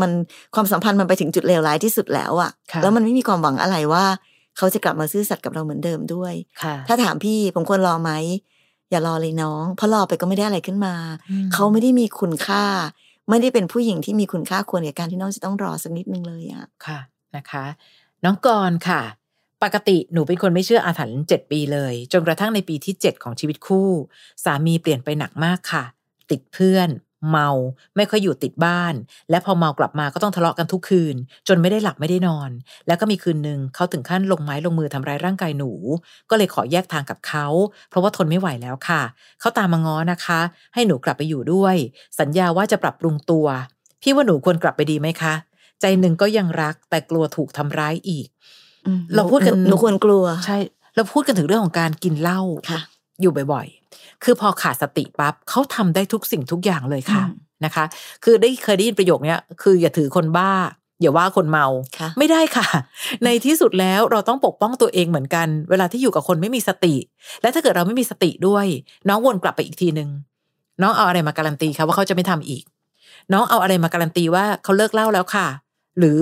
[0.00, 0.10] มัน
[0.54, 4.04] ความสัมพันธ์มันไปถึงจุดเลวร้ายที่สุดแล้วอะค่ะแล้วมันไม่มีความหวังอะไรว่า
[4.56, 8.12] เขาจะกลับมาซื่อสัตย์กับเราเหมือนเดิมด้วยค่ะถ้าถามพี่ผมควรรอไหม
[8.90, 10.94] อย่ารอเลยน้อง เพราะรอไปก็ไม่ได้อะไรขึ้นมา
[11.30, 12.64] อืมเขาไม่ได้มีคุณค่า
[13.28, 16.98] ไม่ได้เป็นผู้หญิงที่มีคุณค่าควรกับการที่น้องจะต้องรอสักนิดนึงเลยอะค่ะ
[17.36, 17.64] นะคะ
[18.24, 19.02] น้องกรณ์ค่ะ
[19.62, 23.90] ปกติหนูเป็นคนไม่เชื่ออาถรรพ์เจ็ดปีเลย จนกระทั่งในปีที่เจ็ดของชีวิตคู่
[24.44, 25.84] สามีเปลี่ยนไปหนักมากค่ะ
[26.30, 26.88] ติดเพื่อน
[27.30, 27.48] เมา
[27.96, 28.94] ไม่ค่อยอยู่ติดบ้าน
[29.30, 31.16] และพอเมากลับมาก็ต้องทะเลาะกันทุกคืน
[31.48, 32.50] จนไม่ได้หลับไม่ได้นอน
[32.86, 35.70] แล้วก็มีคืนหนึ่งเขาถึงขั้นลงไม้ลงมือทำร้ายร่างกายหนู
[36.30, 37.46] ก็เลยขอแยกทางกับเขา
[37.88, 39.02] เพราะว่าทนไม่ไหวแล้วค่ะ
[39.40, 40.40] เขาตามมาง้อนะคะ
[40.74, 41.76] ให้หนูกลับไปอยู่ด้วย
[42.20, 43.46] สัญญาว่าจะปรับปรุงตัว
[44.02, 45.34] พี่ว่าหนูควรกลับไปดีไหมคะ
[45.80, 48.26] ใจหนึ่งก็ยังรักแต่กลัวถูกทำร้ายอีก
[48.86, 50.58] อืมเราพูดกันหหนูควรกลัวใช่
[50.96, 52.80] เราพูดกันถึงเรื่องของการกินเหล้าค่ะ
[53.20, 57.84] อยู่บ่อยๆ คือพอขาดสติปั๊บเขาทำได้ทุกสิ่งทุกอย่างเลยค่ะอืมนะคะ
[58.24, 60.50] คือได้เคยได้ยินประโยคเนี้ยคืออย่าถือคนบ้า
[61.00, 61.66] อย่าว่าคนเมา
[61.98, 62.66] ค่ะไม่ได้ค่ะ
[63.24, 66.94] ในที่สุดแล้วเราต้องปกป้องตัวเองเหมือนกัน เวลาที่อยู่กับคนไม่มีสติ
[67.42, 68.66] และถ้าเกิดเราไม่มีสติด้วย
[69.08, 70.10] น้องวนกลับไปอีกทีหนึ่ง
[70.82, 72.62] น้องเอาอะไรมาการันตีคะว่าเขาจะไม่ทำอีก
[73.32, 75.46] น้องเอาอะไรมาการันตีว่าเขาเลิกเหล้าแล้วค่ะ
[75.98, 76.20] หรือ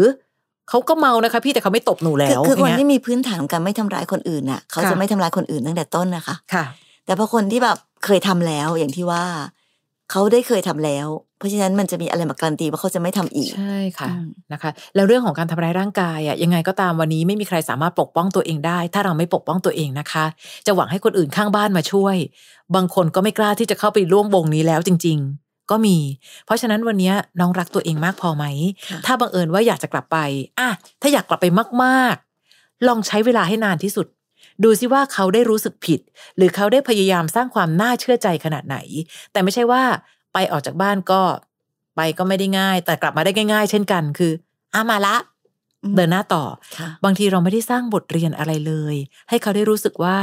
[0.70, 6.64] เขาก็เมานะคะ พี่แต่เขาไม่ตบหนูแล้คือวคือคนย่างเงี้ยที่มีพื้นฐานของการไม่ทำร้ายคนอื่นน่ะ เขาค่ะจะไม่ทำร้ายคนอื่นตั้งแต่ต้นนะคะค่ะ
[7.06, 9.24] แต่พอคนที่แบบเคยทำแล้วอย่างที่ว่า
[10.10, 11.06] เขาได้เคยทำแล้ว
[11.38, 20.24] เพราะฉะนั้นมันจะมีอะไรมาการันตีว่าเขาจะไม่ทำอีก ใช่ค่ะอืมนะคะ แล้วเรื่องของการทำร้ายร่างกายอะยังไงก็ตามวันนี้ไม่มีใครสามารถปกป้องตัวเองได้ ถ้าเราไม่ปกป้องตัวเองนะคะ
[20.66, 22.16] จะหวังให้คนอื่นข้างบ้านมาช่วย
[22.74, 25.98] บางคนก็ไม่กล้าที่จะเข้าไปร่วมวงนี้แล้วจริง ๆ ก็มี
[26.46, 28.44] เพราะฉะนั้นวันนี้น้องรักตัวเองมากพอไหม
[28.90, 30.18] ค่ะถ้าบังเอิญว่าอยากจะกลับไป
[30.58, 30.68] อะ
[31.02, 31.46] ถ้าอยากกลับไป
[31.84, 34.06] มากๆ ลองใช้เวลาให้นานที่สุด
[34.64, 36.00] ดูซิว่าเขาได้รู้สึกผิด
[36.36, 38.76] หรือเขาได้พยายามสร้างความน่าเชื่อใจขนาดไหน
[39.32, 39.82] แต่ไม่ใช่ว่า
[40.32, 41.22] ไปออกจากบ้านก็
[41.96, 44.32] ไปก็ไม่ได้ง่าย แต่กลับมาได้ง่าย ๆ เช่นกัน คือ
[44.74, 45.16] อะมาละ
[45.84, 46.44] อืมเดินหน้าต่อ
[46.78, 48.96] ค่ะบางทีเราไม่ได้สร้างบทเรียนอะไรเลย
[49.28, 50.18] ให้เขาได้รู้สึกว่า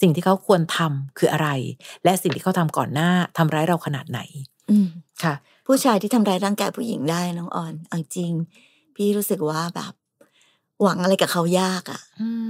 [0.00, 1.48] สิ่งที่เขาควรทำคืออะไร
[2.04, 4.51] และสิ่งที่เขาทำก่อนหน้าทำร้ายเราขนาดไหนอืม
[5.22, 5.34] ค่ะ
[5.66, 8.32] ผู้ชายที่ทำร้ายร่างกายผู้หญิงได้น้องออนเอาจริง
[8.96, 9.92] พี่รู้สึกว่าแบบ
[10.82, 12.00] หวังอะไรกับเขายากอะ่ะ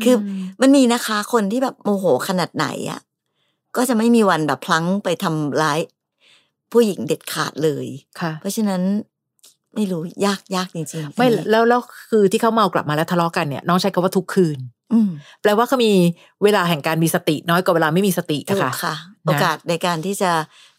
[0.03, 0.17] คือ
[0.61, 3.01] มันมีนะคะคนที่แบบโมโหขนาดไหนอะ่ะ
[3.77, 5.81] ก็จะไม่มีวันแบบพลั้งไปทำร้าย
[6.73, 7.87] ผู้หญิงเด็ดขาดเลย
[8.21, 8.83] ค่ะ เพราะฉะนั้น
[9.75, 14.59] ไม่รู้ยากยากจริงๆไม่อันนี้แล้วแล้วคือที่เขาเมากลับมาแล้วทะเลาะกันเนี่ยน้องใช้คำว่าทุกคืน
[14.93, 15.11] อืม
[15.43, 15.93] แปลว่าเขามี
[16.43, 18.95] เวลาแห่งการมีสติน้อยกว่าเวลาไม่มีสติถูนะกคะค่ะ
[19.25, 20.31] นะโอกาสในการที่จะ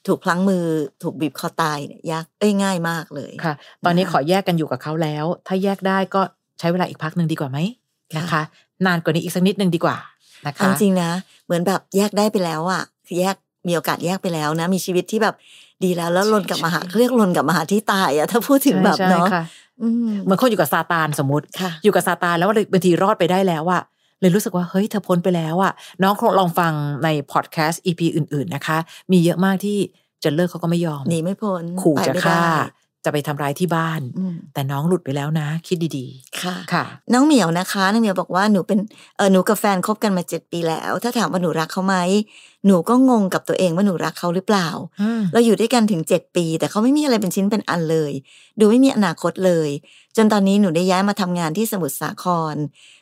[0.07, 0.65] ถูกพลั้งมือ
[1.03, 3.53] ถูกบีบคอตายเนี่ยยากเอ้ยง่ายมากเลยค่ะ
[3.85, 6.21] ตอนนี้นะคะขอแยกกันอยู่กับเขาแล้ว ถ้าแยกได้ก็
[6.59, 7.57] ใช้เวลาอีกพักหนึ่งดีกว่าไหม
[8.17, 8.41] นะคะ
[8.85, 9.97] นานกว่านี้อีกสักนิดนึงดีกว่า
[10.47, 11.09] นะคะเอาจริงนะ
[11.45, 13.35] เหมือนแบบแยกได้ไปแล้วอะคือแยก
[13.67, 15.35] มีโอกาสแยกไปแล้วนะ มีชีวิตที่แบบ
[15.83, 19.43] ดีแล้วแล้วลนกลับมาหาใช่เขาเรียกลนกลับมาหาที่ตายอะถ้าพูดถึงแบบใช่เนาะค่ะ
[19.81, 23.81] อืมเหมือนคนอยู่กับซาตานสมมติค่ะอยู่กับซาตานแล้วบางทีรอดไปได้แล้วอะ
[24.23, 28.77] เลยรู้สึกว่าเฮ้ยเธอพ้นไปแล้วอะน้องลองฟังในพอดแคสต์ EP อื่น ๆนะคะ
[29.11, 29.77] มีเยอะมากที่
[30.23, 32.57] จะเลิกเขาก็ไม่ยอมหนีไม่พ้นขู่ไปจะไม่ฆ่าได้
[33.05, 36.07] จะไปทำร้ายที่บ้านอืมแต่น้องหลุดไปแล้วนะ คิดดี
[36.41, 38.79] ค่ะๆค่ะ น้องเหมียวนะคะน้องเหมียวบอกว่าหนูเป็น
[39.17, 41.95] เออหนูกับแฟนคบกันมาเจ็ดปีแล้ว ถ้าถามว่าหนูรักเขาไหม
[42.65, 44.67] หนูก็งงกับตัวเองว่าหนูรักเขาหรือเปล่า
[45.01, 48.11] อืมเราอยู่ด้วยกันถึงเจ็ดปี แต่เขาไม่มีอะไรเป็นชิ้นเป็นอันเลย
[48.59, 49.69] ดูไม่มีอนาคตเลย
[50.15, 52.55] จนตอนนี้หนูได้ย้ายมาทำงานที่สมุทรสาคร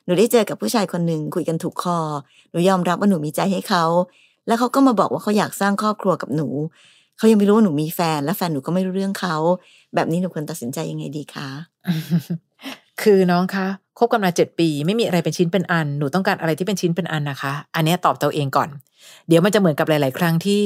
[0.05, 1.99] หนูได้เจอกับผู้ชายคนหนึ่งคุยกันถูกคอ
[2.51, 3.85] หนูยอมรับว่าหนูมีใจให้เขา
[4.47, 6.47] แล้วเขาก็มาบอกว่าเขาอยากสร้างครอบครัวกับหนู
[7.21, 9.35] เขายังไม่รู้ว่าหนูมีแฟน และแฟนหนูก็ไม่รู้เรื่องเขา
[9.95, 11.49] แบบนี้หนูควรตัดสินใจยังไงดีคะ
[13.01, 18.69] คือน้องคะคบกันมาเจ็ดปี ไม่มีอะไรเป็นชิ้นเป็นอัน หนูต้องการอะไรที่เป็นชิ้นเป็นอันนะคะ อันนี้ตอบตัวเองก่อน
[19.27, 20.63] เดี๋ยวมันจะเหมือนกับหลาย ๆ ครั้งที่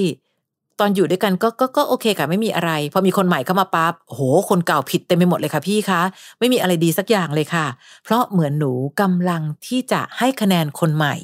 [0.80, 6.02] ตอนอยู่ด้วยกันก็ก็ก็โอเคค่ะไม่มีอะไร พอมีคนใหม่เข้ามาปั๊บโอ้โหคนเก่าผิดเต็มไปหมดเลยค่ะพี่คะ
[6.40, 7.66] ไม่มีอะไรดีสักอย่างเลยค่ะ
[8.04, 11.16] เพราะเหมือนหนูกำลังที่จะให้คะแนนคนใหม่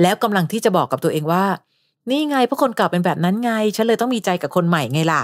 [0.00, 1.44] แล้วกำลังที่จะบอกกับตัวเองว่า
[2.08, 5.22] นี่ไงเพราะคนเก่าเป็นแบบนั้นไง ฉันเลยต้องมีใจกับคนใหม่ไงล่ะ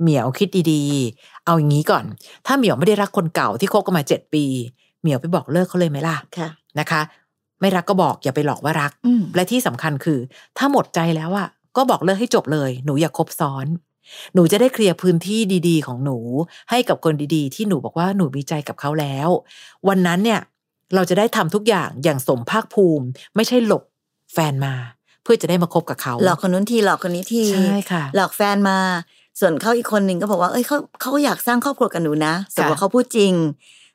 [0.00, 2.04] เหมียวคิดดีๆ เอาอย่างนี้ก่อน
[2.46, 4.44] ถ้าเหมียวไม่ได้รักคนเก่าที่คบกันมาเจ็ดปี
[5.00, 7.00] เหมียวไปบอกเลิกเขาเลยไหมล่ะค่ะนะคะ
[7.60, 10.18] ไม่รักก็บอกอย่าไปหลอกว่ารักอืมและที่สำคัญคือ
[10.58, 13.66] ถ้าหมดใจแล้วอะก็บอกเลิกให้จบเลย หนูอย่าคบซ้อน
[14.34, 16.18] หนูจะได้เคลียร์พื้นที่ดีๆ ของหนู
[16.70, 19.28] ให้กับคนดีๆ ที่หนูบอกว่าหนูมีใจกับเขาแล้ว
[19.88, 20.40] วันนั้นเนี่ย
[20.94, 23.04] เราจะได้ทำทุกอย่างอย่างสมภาคภูมิ
[23.36, 23.82] ไม่ใช่หลบ
[24.32, 28.78] แฟนมาเพื่อจะได้มาคบกับเขา หลอกคนนู้นทีหลอกคนนี้ทีใช่ค่ะ หลอกแฟนมา
[29.40, 33.32] ส่วนเขาอีกคนหนึ่งก็บอกว่าเอ้ยเขาเขาอยากสร้างครอบครัวกับหนูนะสมมติว่าเขาพูดจริง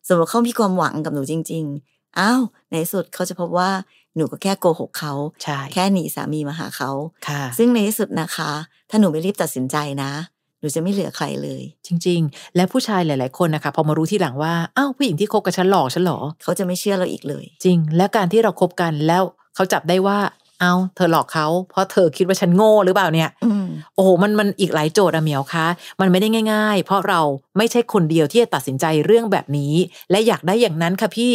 [0.07, 3.69] สมมติว่าเขามีความหวังกับหนูจริง ๆอ้าวในที่สุดเขาจะพบว่า
[4.15, 5.13] หนูก็แค่โกหกเขา
[5.43, 6.91] ใช่แค่หนีสามีมาหาเขา
[7.27, 8.51] ค่ะซึ่งในที่สุดนะคะ
[8.89, 10.11] ถ้าหนูไม่รีบตัดสินใจนะ
[10.59, 19.23] หนูจะไม่เหลือใครเลย จริง ๆ และผู้ชายหลาย ๆ คนนะคะพอมารู้ที่หลังว่าอ้าวผู้หญิงที่คบกับฉันหลอกฉันเหรอเขาจะไม่เชื่อเราอีกเลย จริง และการที่เราคบกันแล้ว
[19.55, 20.17] เขาจับได้ว่า
[20.61, 25.67] เอาเธอหลอกเขาเพราะเธอคิดว่าฉันโง่หรือเปล่าเนี่ยอืมโอ้โหมันมันอีกหลายโจทย์อะเหมียวคะ
[26.01, 27.21] มันไม่ได้ง่าย ๆ เพราะเรา
[27.57, 29.73] ไม่ใช่คนเดียวที่จะตัดสินใจเรื่องแบบนี้
[30.11, 31.31] และอยากได้อย่างนั้นค่ะพี่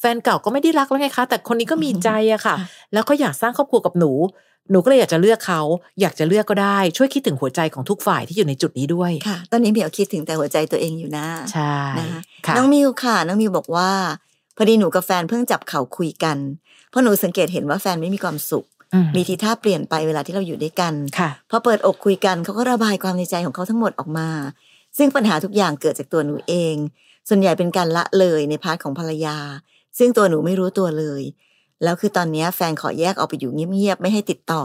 [0.00, 4.12] แฟนเก่าก็ไม่ได้รักแล้วไงคะ แต่คนนี้ก็มีใจอะค่ะค่ะแล้วก็อยากสร้างครอบครัวกับหนู
[4.70, 5.62] หนูก็เลยอยากจะเลือกเขา
[6.00, 13.90] อยากจะเลือกก็ได้ ช่วยคิดถึงหัวใจของทุกฝ่ายที่อยู่ในจุดนี้ด้วยค่ะ ตอนนี้เหมียวคิดถึงแต่หัวใจตัวเองอยู่นะใช่นะคะค่ะน้องมิวค่ะ น้องมิวบอกว่า
[14.56, 16.36] พอดีหนูกับแฟนเพิ่งจับเข่าคุยกัน
[16.90, 24.28] เพราะหนูสังเกตเห็นว่าแฟนไม่มีความสุขอืมมีทีท่าเปลี่ยนไปเวลาที่เราอยู่ด้วยกันค่ะพอเปิดอกคุยกันเขาก็ระบายความในใจของเขาทั้งหมดออกมา
[24.98, 26.76] ซึ่งปัญหาทุกอย่างเกิดจากตัวหนูเอง
[27.28, 29.36] ส่วนใหญ่เป็นการละเลยใน part ของภรรยา
[29.98, 31.22] ซึ่งตัวหนูไม่รู้ตัวเลย
[31.82, 34.62] แล้วคือตอนเนี้ยแฟนขอแยกออกไปอยู่เงียบๆไม่ให้ติดต่อ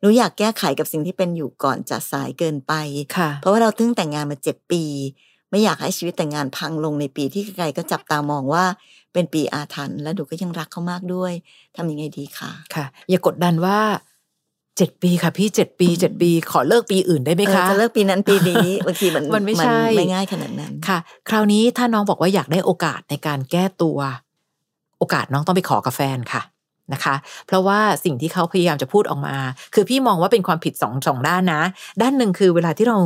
[0.00, 2.72] หนูอยากแก้ไขกับสิ่งที่เป็นอยู่ก่อนจะสายเกินไป
[3.16, 4.84] ค่ะเพราะว่าเราเพิ่งแต่งงานมาเจ็ดปี
[5.52, 8.64] ไม่อยากให้ชีวิตแต่งงานพังลงในปีที่ใครๆก็จับตามองว่า
[9.12, 11.32] เป็นปีอาถรรพ์และหนูก็ยังรักเขามากด้วย
[11.76, 13.78] ทำยังไงดีคะค่ะ อย่ากดดันว่า
[14.76, 23.98] เจ็ดปีค่ะ พี่เจ็ดปีเจ็ดปี ขอเลิกปีอื่นได้ไหมเออคะจะเลิกปีนั้นปีนี้บางทีมันมันไม่ใช่ไม่ง่ายขนาดนั้นค่ะ คราวนี้ถ้าน้องบอกว่าอยากได้โอกาสในการแก้ตัว
[24.98, 26.42] โอกาสน้องต้องไปขอกับแฟนค่ะ
[26.92, 27.14] นะคะ
[27.46, 29.36] เพราะว่าสิ่งที่เขาพยายามจะพูดออกมา
[29.74, 31.62] คือพี่มองว่าเป็นความผิดสองสองด้านนะ
[32.02, 32.98] ด้านหนึ่งคือเวลาที่เรา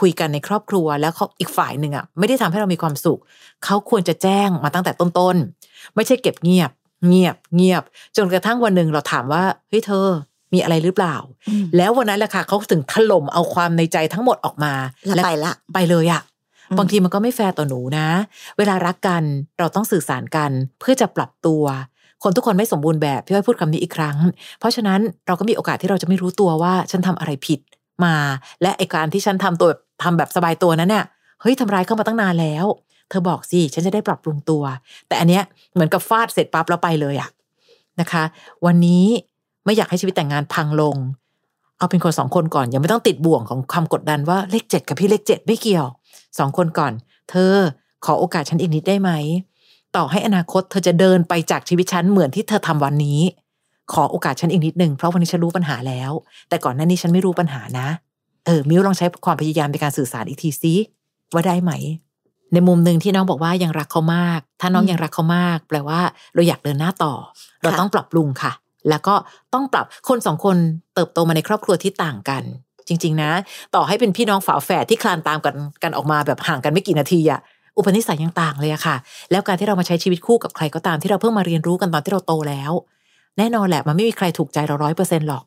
[0.00, 3.20] คุยกันในครอบครัวแล้วเขาอีกฝ่ายหนึ่งอะไม่ได้ทำให้เรามีความสุข
[3.64, 6.70] เขาควรจะแจ้งมาตั้งแต่ต้นๆ ไม่ใช่เก็บเงียบ
[7.08, 7.82] เงียบเงียบ
[8.16, 10.06] จนกระทั่งวันหนึ่งเราถามว่าเฮ้ยเธอ
[10.54, 11.16] มีอะไรหรือเปล่า
[11.48, 14.72] อืมแล้ววันนั้นแหละค่ะเขาถึงถล่มเอาความในใจทั้งหมดออกมา
[15.16, 16.22] แล้วไปละไปเลยอะ
[16.70, 18.08] อืมบางทีมันก็ไม่แฟร์ต่อหนูนะ
[18.58, 19.22] เวลารักกัน
[19.58, 21.64] เราต้องสื่อสารกันเพื่อจะปรับตัว
[22.22, 24.16] คนทุกคนไม่สมบูรณ์แบบพี่อ้อยพูดคำนี้อีกครั้ง
[24.58, 27.60] เพราะฉะนั้นเราก็มีโอกาสที่เราจะไม่รู้ตัวว่าฉันทำอะไรผิด
[28.04, 28.14] มา
[28.62, 31.04] และไอการที่ฉันทำตัวแบบ ทำแบบสบายตัวนั้นเนี่ย
[31.40, 32.64] เฮ้ยทำร้ายเข้ามาตั้งนานแล้ว
[33.08, 34.62] เธอบอกสิฉันจะได้ปรับปรุงตัว
[35.08, 35.42] แต่อันเนี้ย
[35.74, 37.30] เหมือนกับฟาดเสร็จปั๊บแล้วไปเลยอะ
[38.00, 38.24] นะคะ
[38.66, 39.04] วันนี้
[39.64, 40.96] ไม่อยากให้ชีวิตแต่งงานพังลง
[41.78, 45.86] เอาเป็นคนสองคนก่อนยังไม่ต้องติดบ่วงของความกดดันว่าเลขเจ็ดกับพี่เลขเจ็ดไม่เกี่ยว
[46.38, 46.92] สองคนก่อน
[47.30, 47.54] เธอ
[48.04, 49.10] ขอโอกาสฉันอีกนิดได้ไหม
[49.96, 53.20] ต่อให้อนาคตเธอจะเดินไปจากชีวิตฉันเหมือนที่เธอทำวันนี้
[53.92, 56.12] ขอโอกาสฉันอีกนิดหนึ่งเพราะวันนี้ฉันรู้ปัญหาแล้ว
[56.48, 57.88] แต่ก่อนหน้านี้ฉันไม่รู้ปัญหานะ
[58.48, 60.74] เออ มิวลองใช้ความพยายามในการสื่อสารอีกทีซิ
[61.34, 61.72] ว่าได้ไหม
[62.52, 66.00] ในมุมหนึ่งที่น้องบอกว่ายังรักเขามาก ถ้าน้องยังรักเขามาก แปลว่า
[66.34, 67.14] เราอยากเดินหน้าต่อ
[67.62, 68.52] เราต้องปรับปรุงค่ะ
[68.88, 69.14] แล้วก็
[69.54, 70.56] ต้องปรับคนสองคน
[70.94, 72.42] เติบโตมาในครอบครัวที่ต่างกัน
[72.88, 73.30] จริง ๆ นะ
[73.74, 77.40] ต่อให้เป็นพี่น้องฝาแฝดที่คลานตามกันกันออกมาแบบห่างกันไม่กี่นาทีอะ
[77.76, 78.96] อุปนิสัยยังต่างเลยอะค่ะ
[79.30, 82.72] แล้วการที่เรามาใช้ชีวิตคู่กับใครก็ตามที่เราเพิ่งมาเรียนรู้กันตอนที่เราโตแล้ว
[83.38, 85.44] แน่นอนแหละมันไม่มีใครถูกใจเราร้อยเปอร์เซ็นหรอก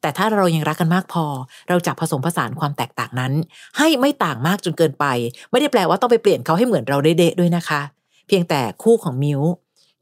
[0.00, 1.24] แต่ถ้าเรายังรักกันมากพอ
[1.68, 3.32] เราจะผสมผสานความแตกต่างนั้น
[3.78, 5.04] ให้ไม่ต่างมากจนเกินไป
[5.50, 7.80] ไม่ได้แปลว่าต้องไปเปลี่ยนเขาให้เหมือนเราเดะๆด้วยนะคะ
[8.26, 9.40] เพียงแต่คู่ของมิว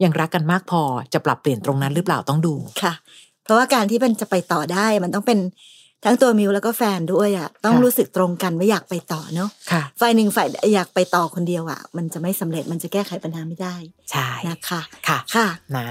[0.05, 2.93] ยังรักกันมากพอจะปรับเปลี่ยนตรงนั้นหรือเปล่าต้องดูค่ะ
[3.45, 5.39] เพราะว่าการที่มันจะไปต่อได้มันต้องเป็น
[6.05, 13.75] ทั้งตัวมิวแล้วก็แฟนด้วยอะต้องค่ะรู้สึกตรงกันว่าอยากไปต่อเนาะค่ะฝ่ายหนึ่งฝ่ายอยากไปต่อคนเดียวอะ มันจะไม่สำเร็จมันจะแก้ไขปัญหาไม่ได้
[14.11, 15.89] ใช่นะคะค่ะค่ะนะ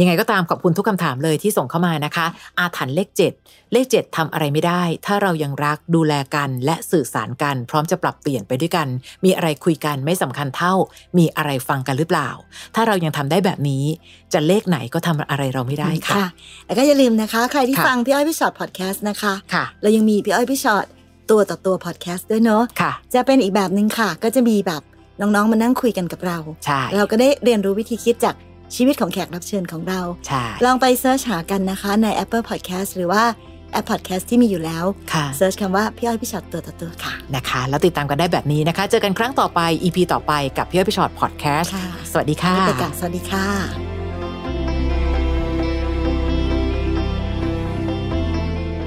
[0.00, 2.26] ยังไงก็ตามขอบคุณทุกคำถามเลยที่ส่งเข้ามานะคะ
[2.58, 3.32] อาถรรพ์เลขเจ็ด
[3.72, 8.88] เลขเจ็ดทำอะไรไม่ได้ ถ้าเรายังรักดูแลกันและสื่อสารกัน พร้อมจะปรับเปลี่ยนไปด้วยกัน
[9.24, 10.74] มีอะไรคุยกันไม่สำคัญเท่า
[11.18, 12.28] มีอะไรฟังกันหรือเปล่า
[12.74, 13.84] ถ้าเรายังทำได้แบบนี้
[14.32, 16.26] จะเลขไหนก็ทำอะไรเราไม่ได้ค่ะ
[16.66, 20.84] แล้วก็อย่าลืมนะคะ ใครที่ค่ะฟังพี่อ้อยพี่ฉอดพอดแคสต์นะคะค่ะ เรายังมีพี่อ้อยพี่ฉอด
[21.30, 24.82] ตัวต่อตัวพอดแคสต์ด้วยเนาะค่ะ จะเป็นอีกแบบหนึ่งค่ะ ก็จะมีแบบ
[25.20, 28.34] น้องๆมานั่งคุยกันกับเราใช่เราก็ได้เรียนรู้วิธีคิดจาก
[28.76, 33.24] ชีวิตของแขกรับเชิญของเราใช่ลองไป search หากันนะคะใน Apple Podcast หรือว่า
[33.72, 44.01] แอป Podcast ที่มีอยู่แล้วค่ะ search คำว่าพี่อ้อยพี่ฉอดตัวต่อตัวค่ะนะคะ แล้วติดตามกันได้แบบนี้นะคะ เจอกันครั้งต่อไป EP ต่อไปกับพี่อ้อยพี่ฉอดพอดแคสต์ค่ะสวัสดีค่ะไปกันสวัสดีค่ะ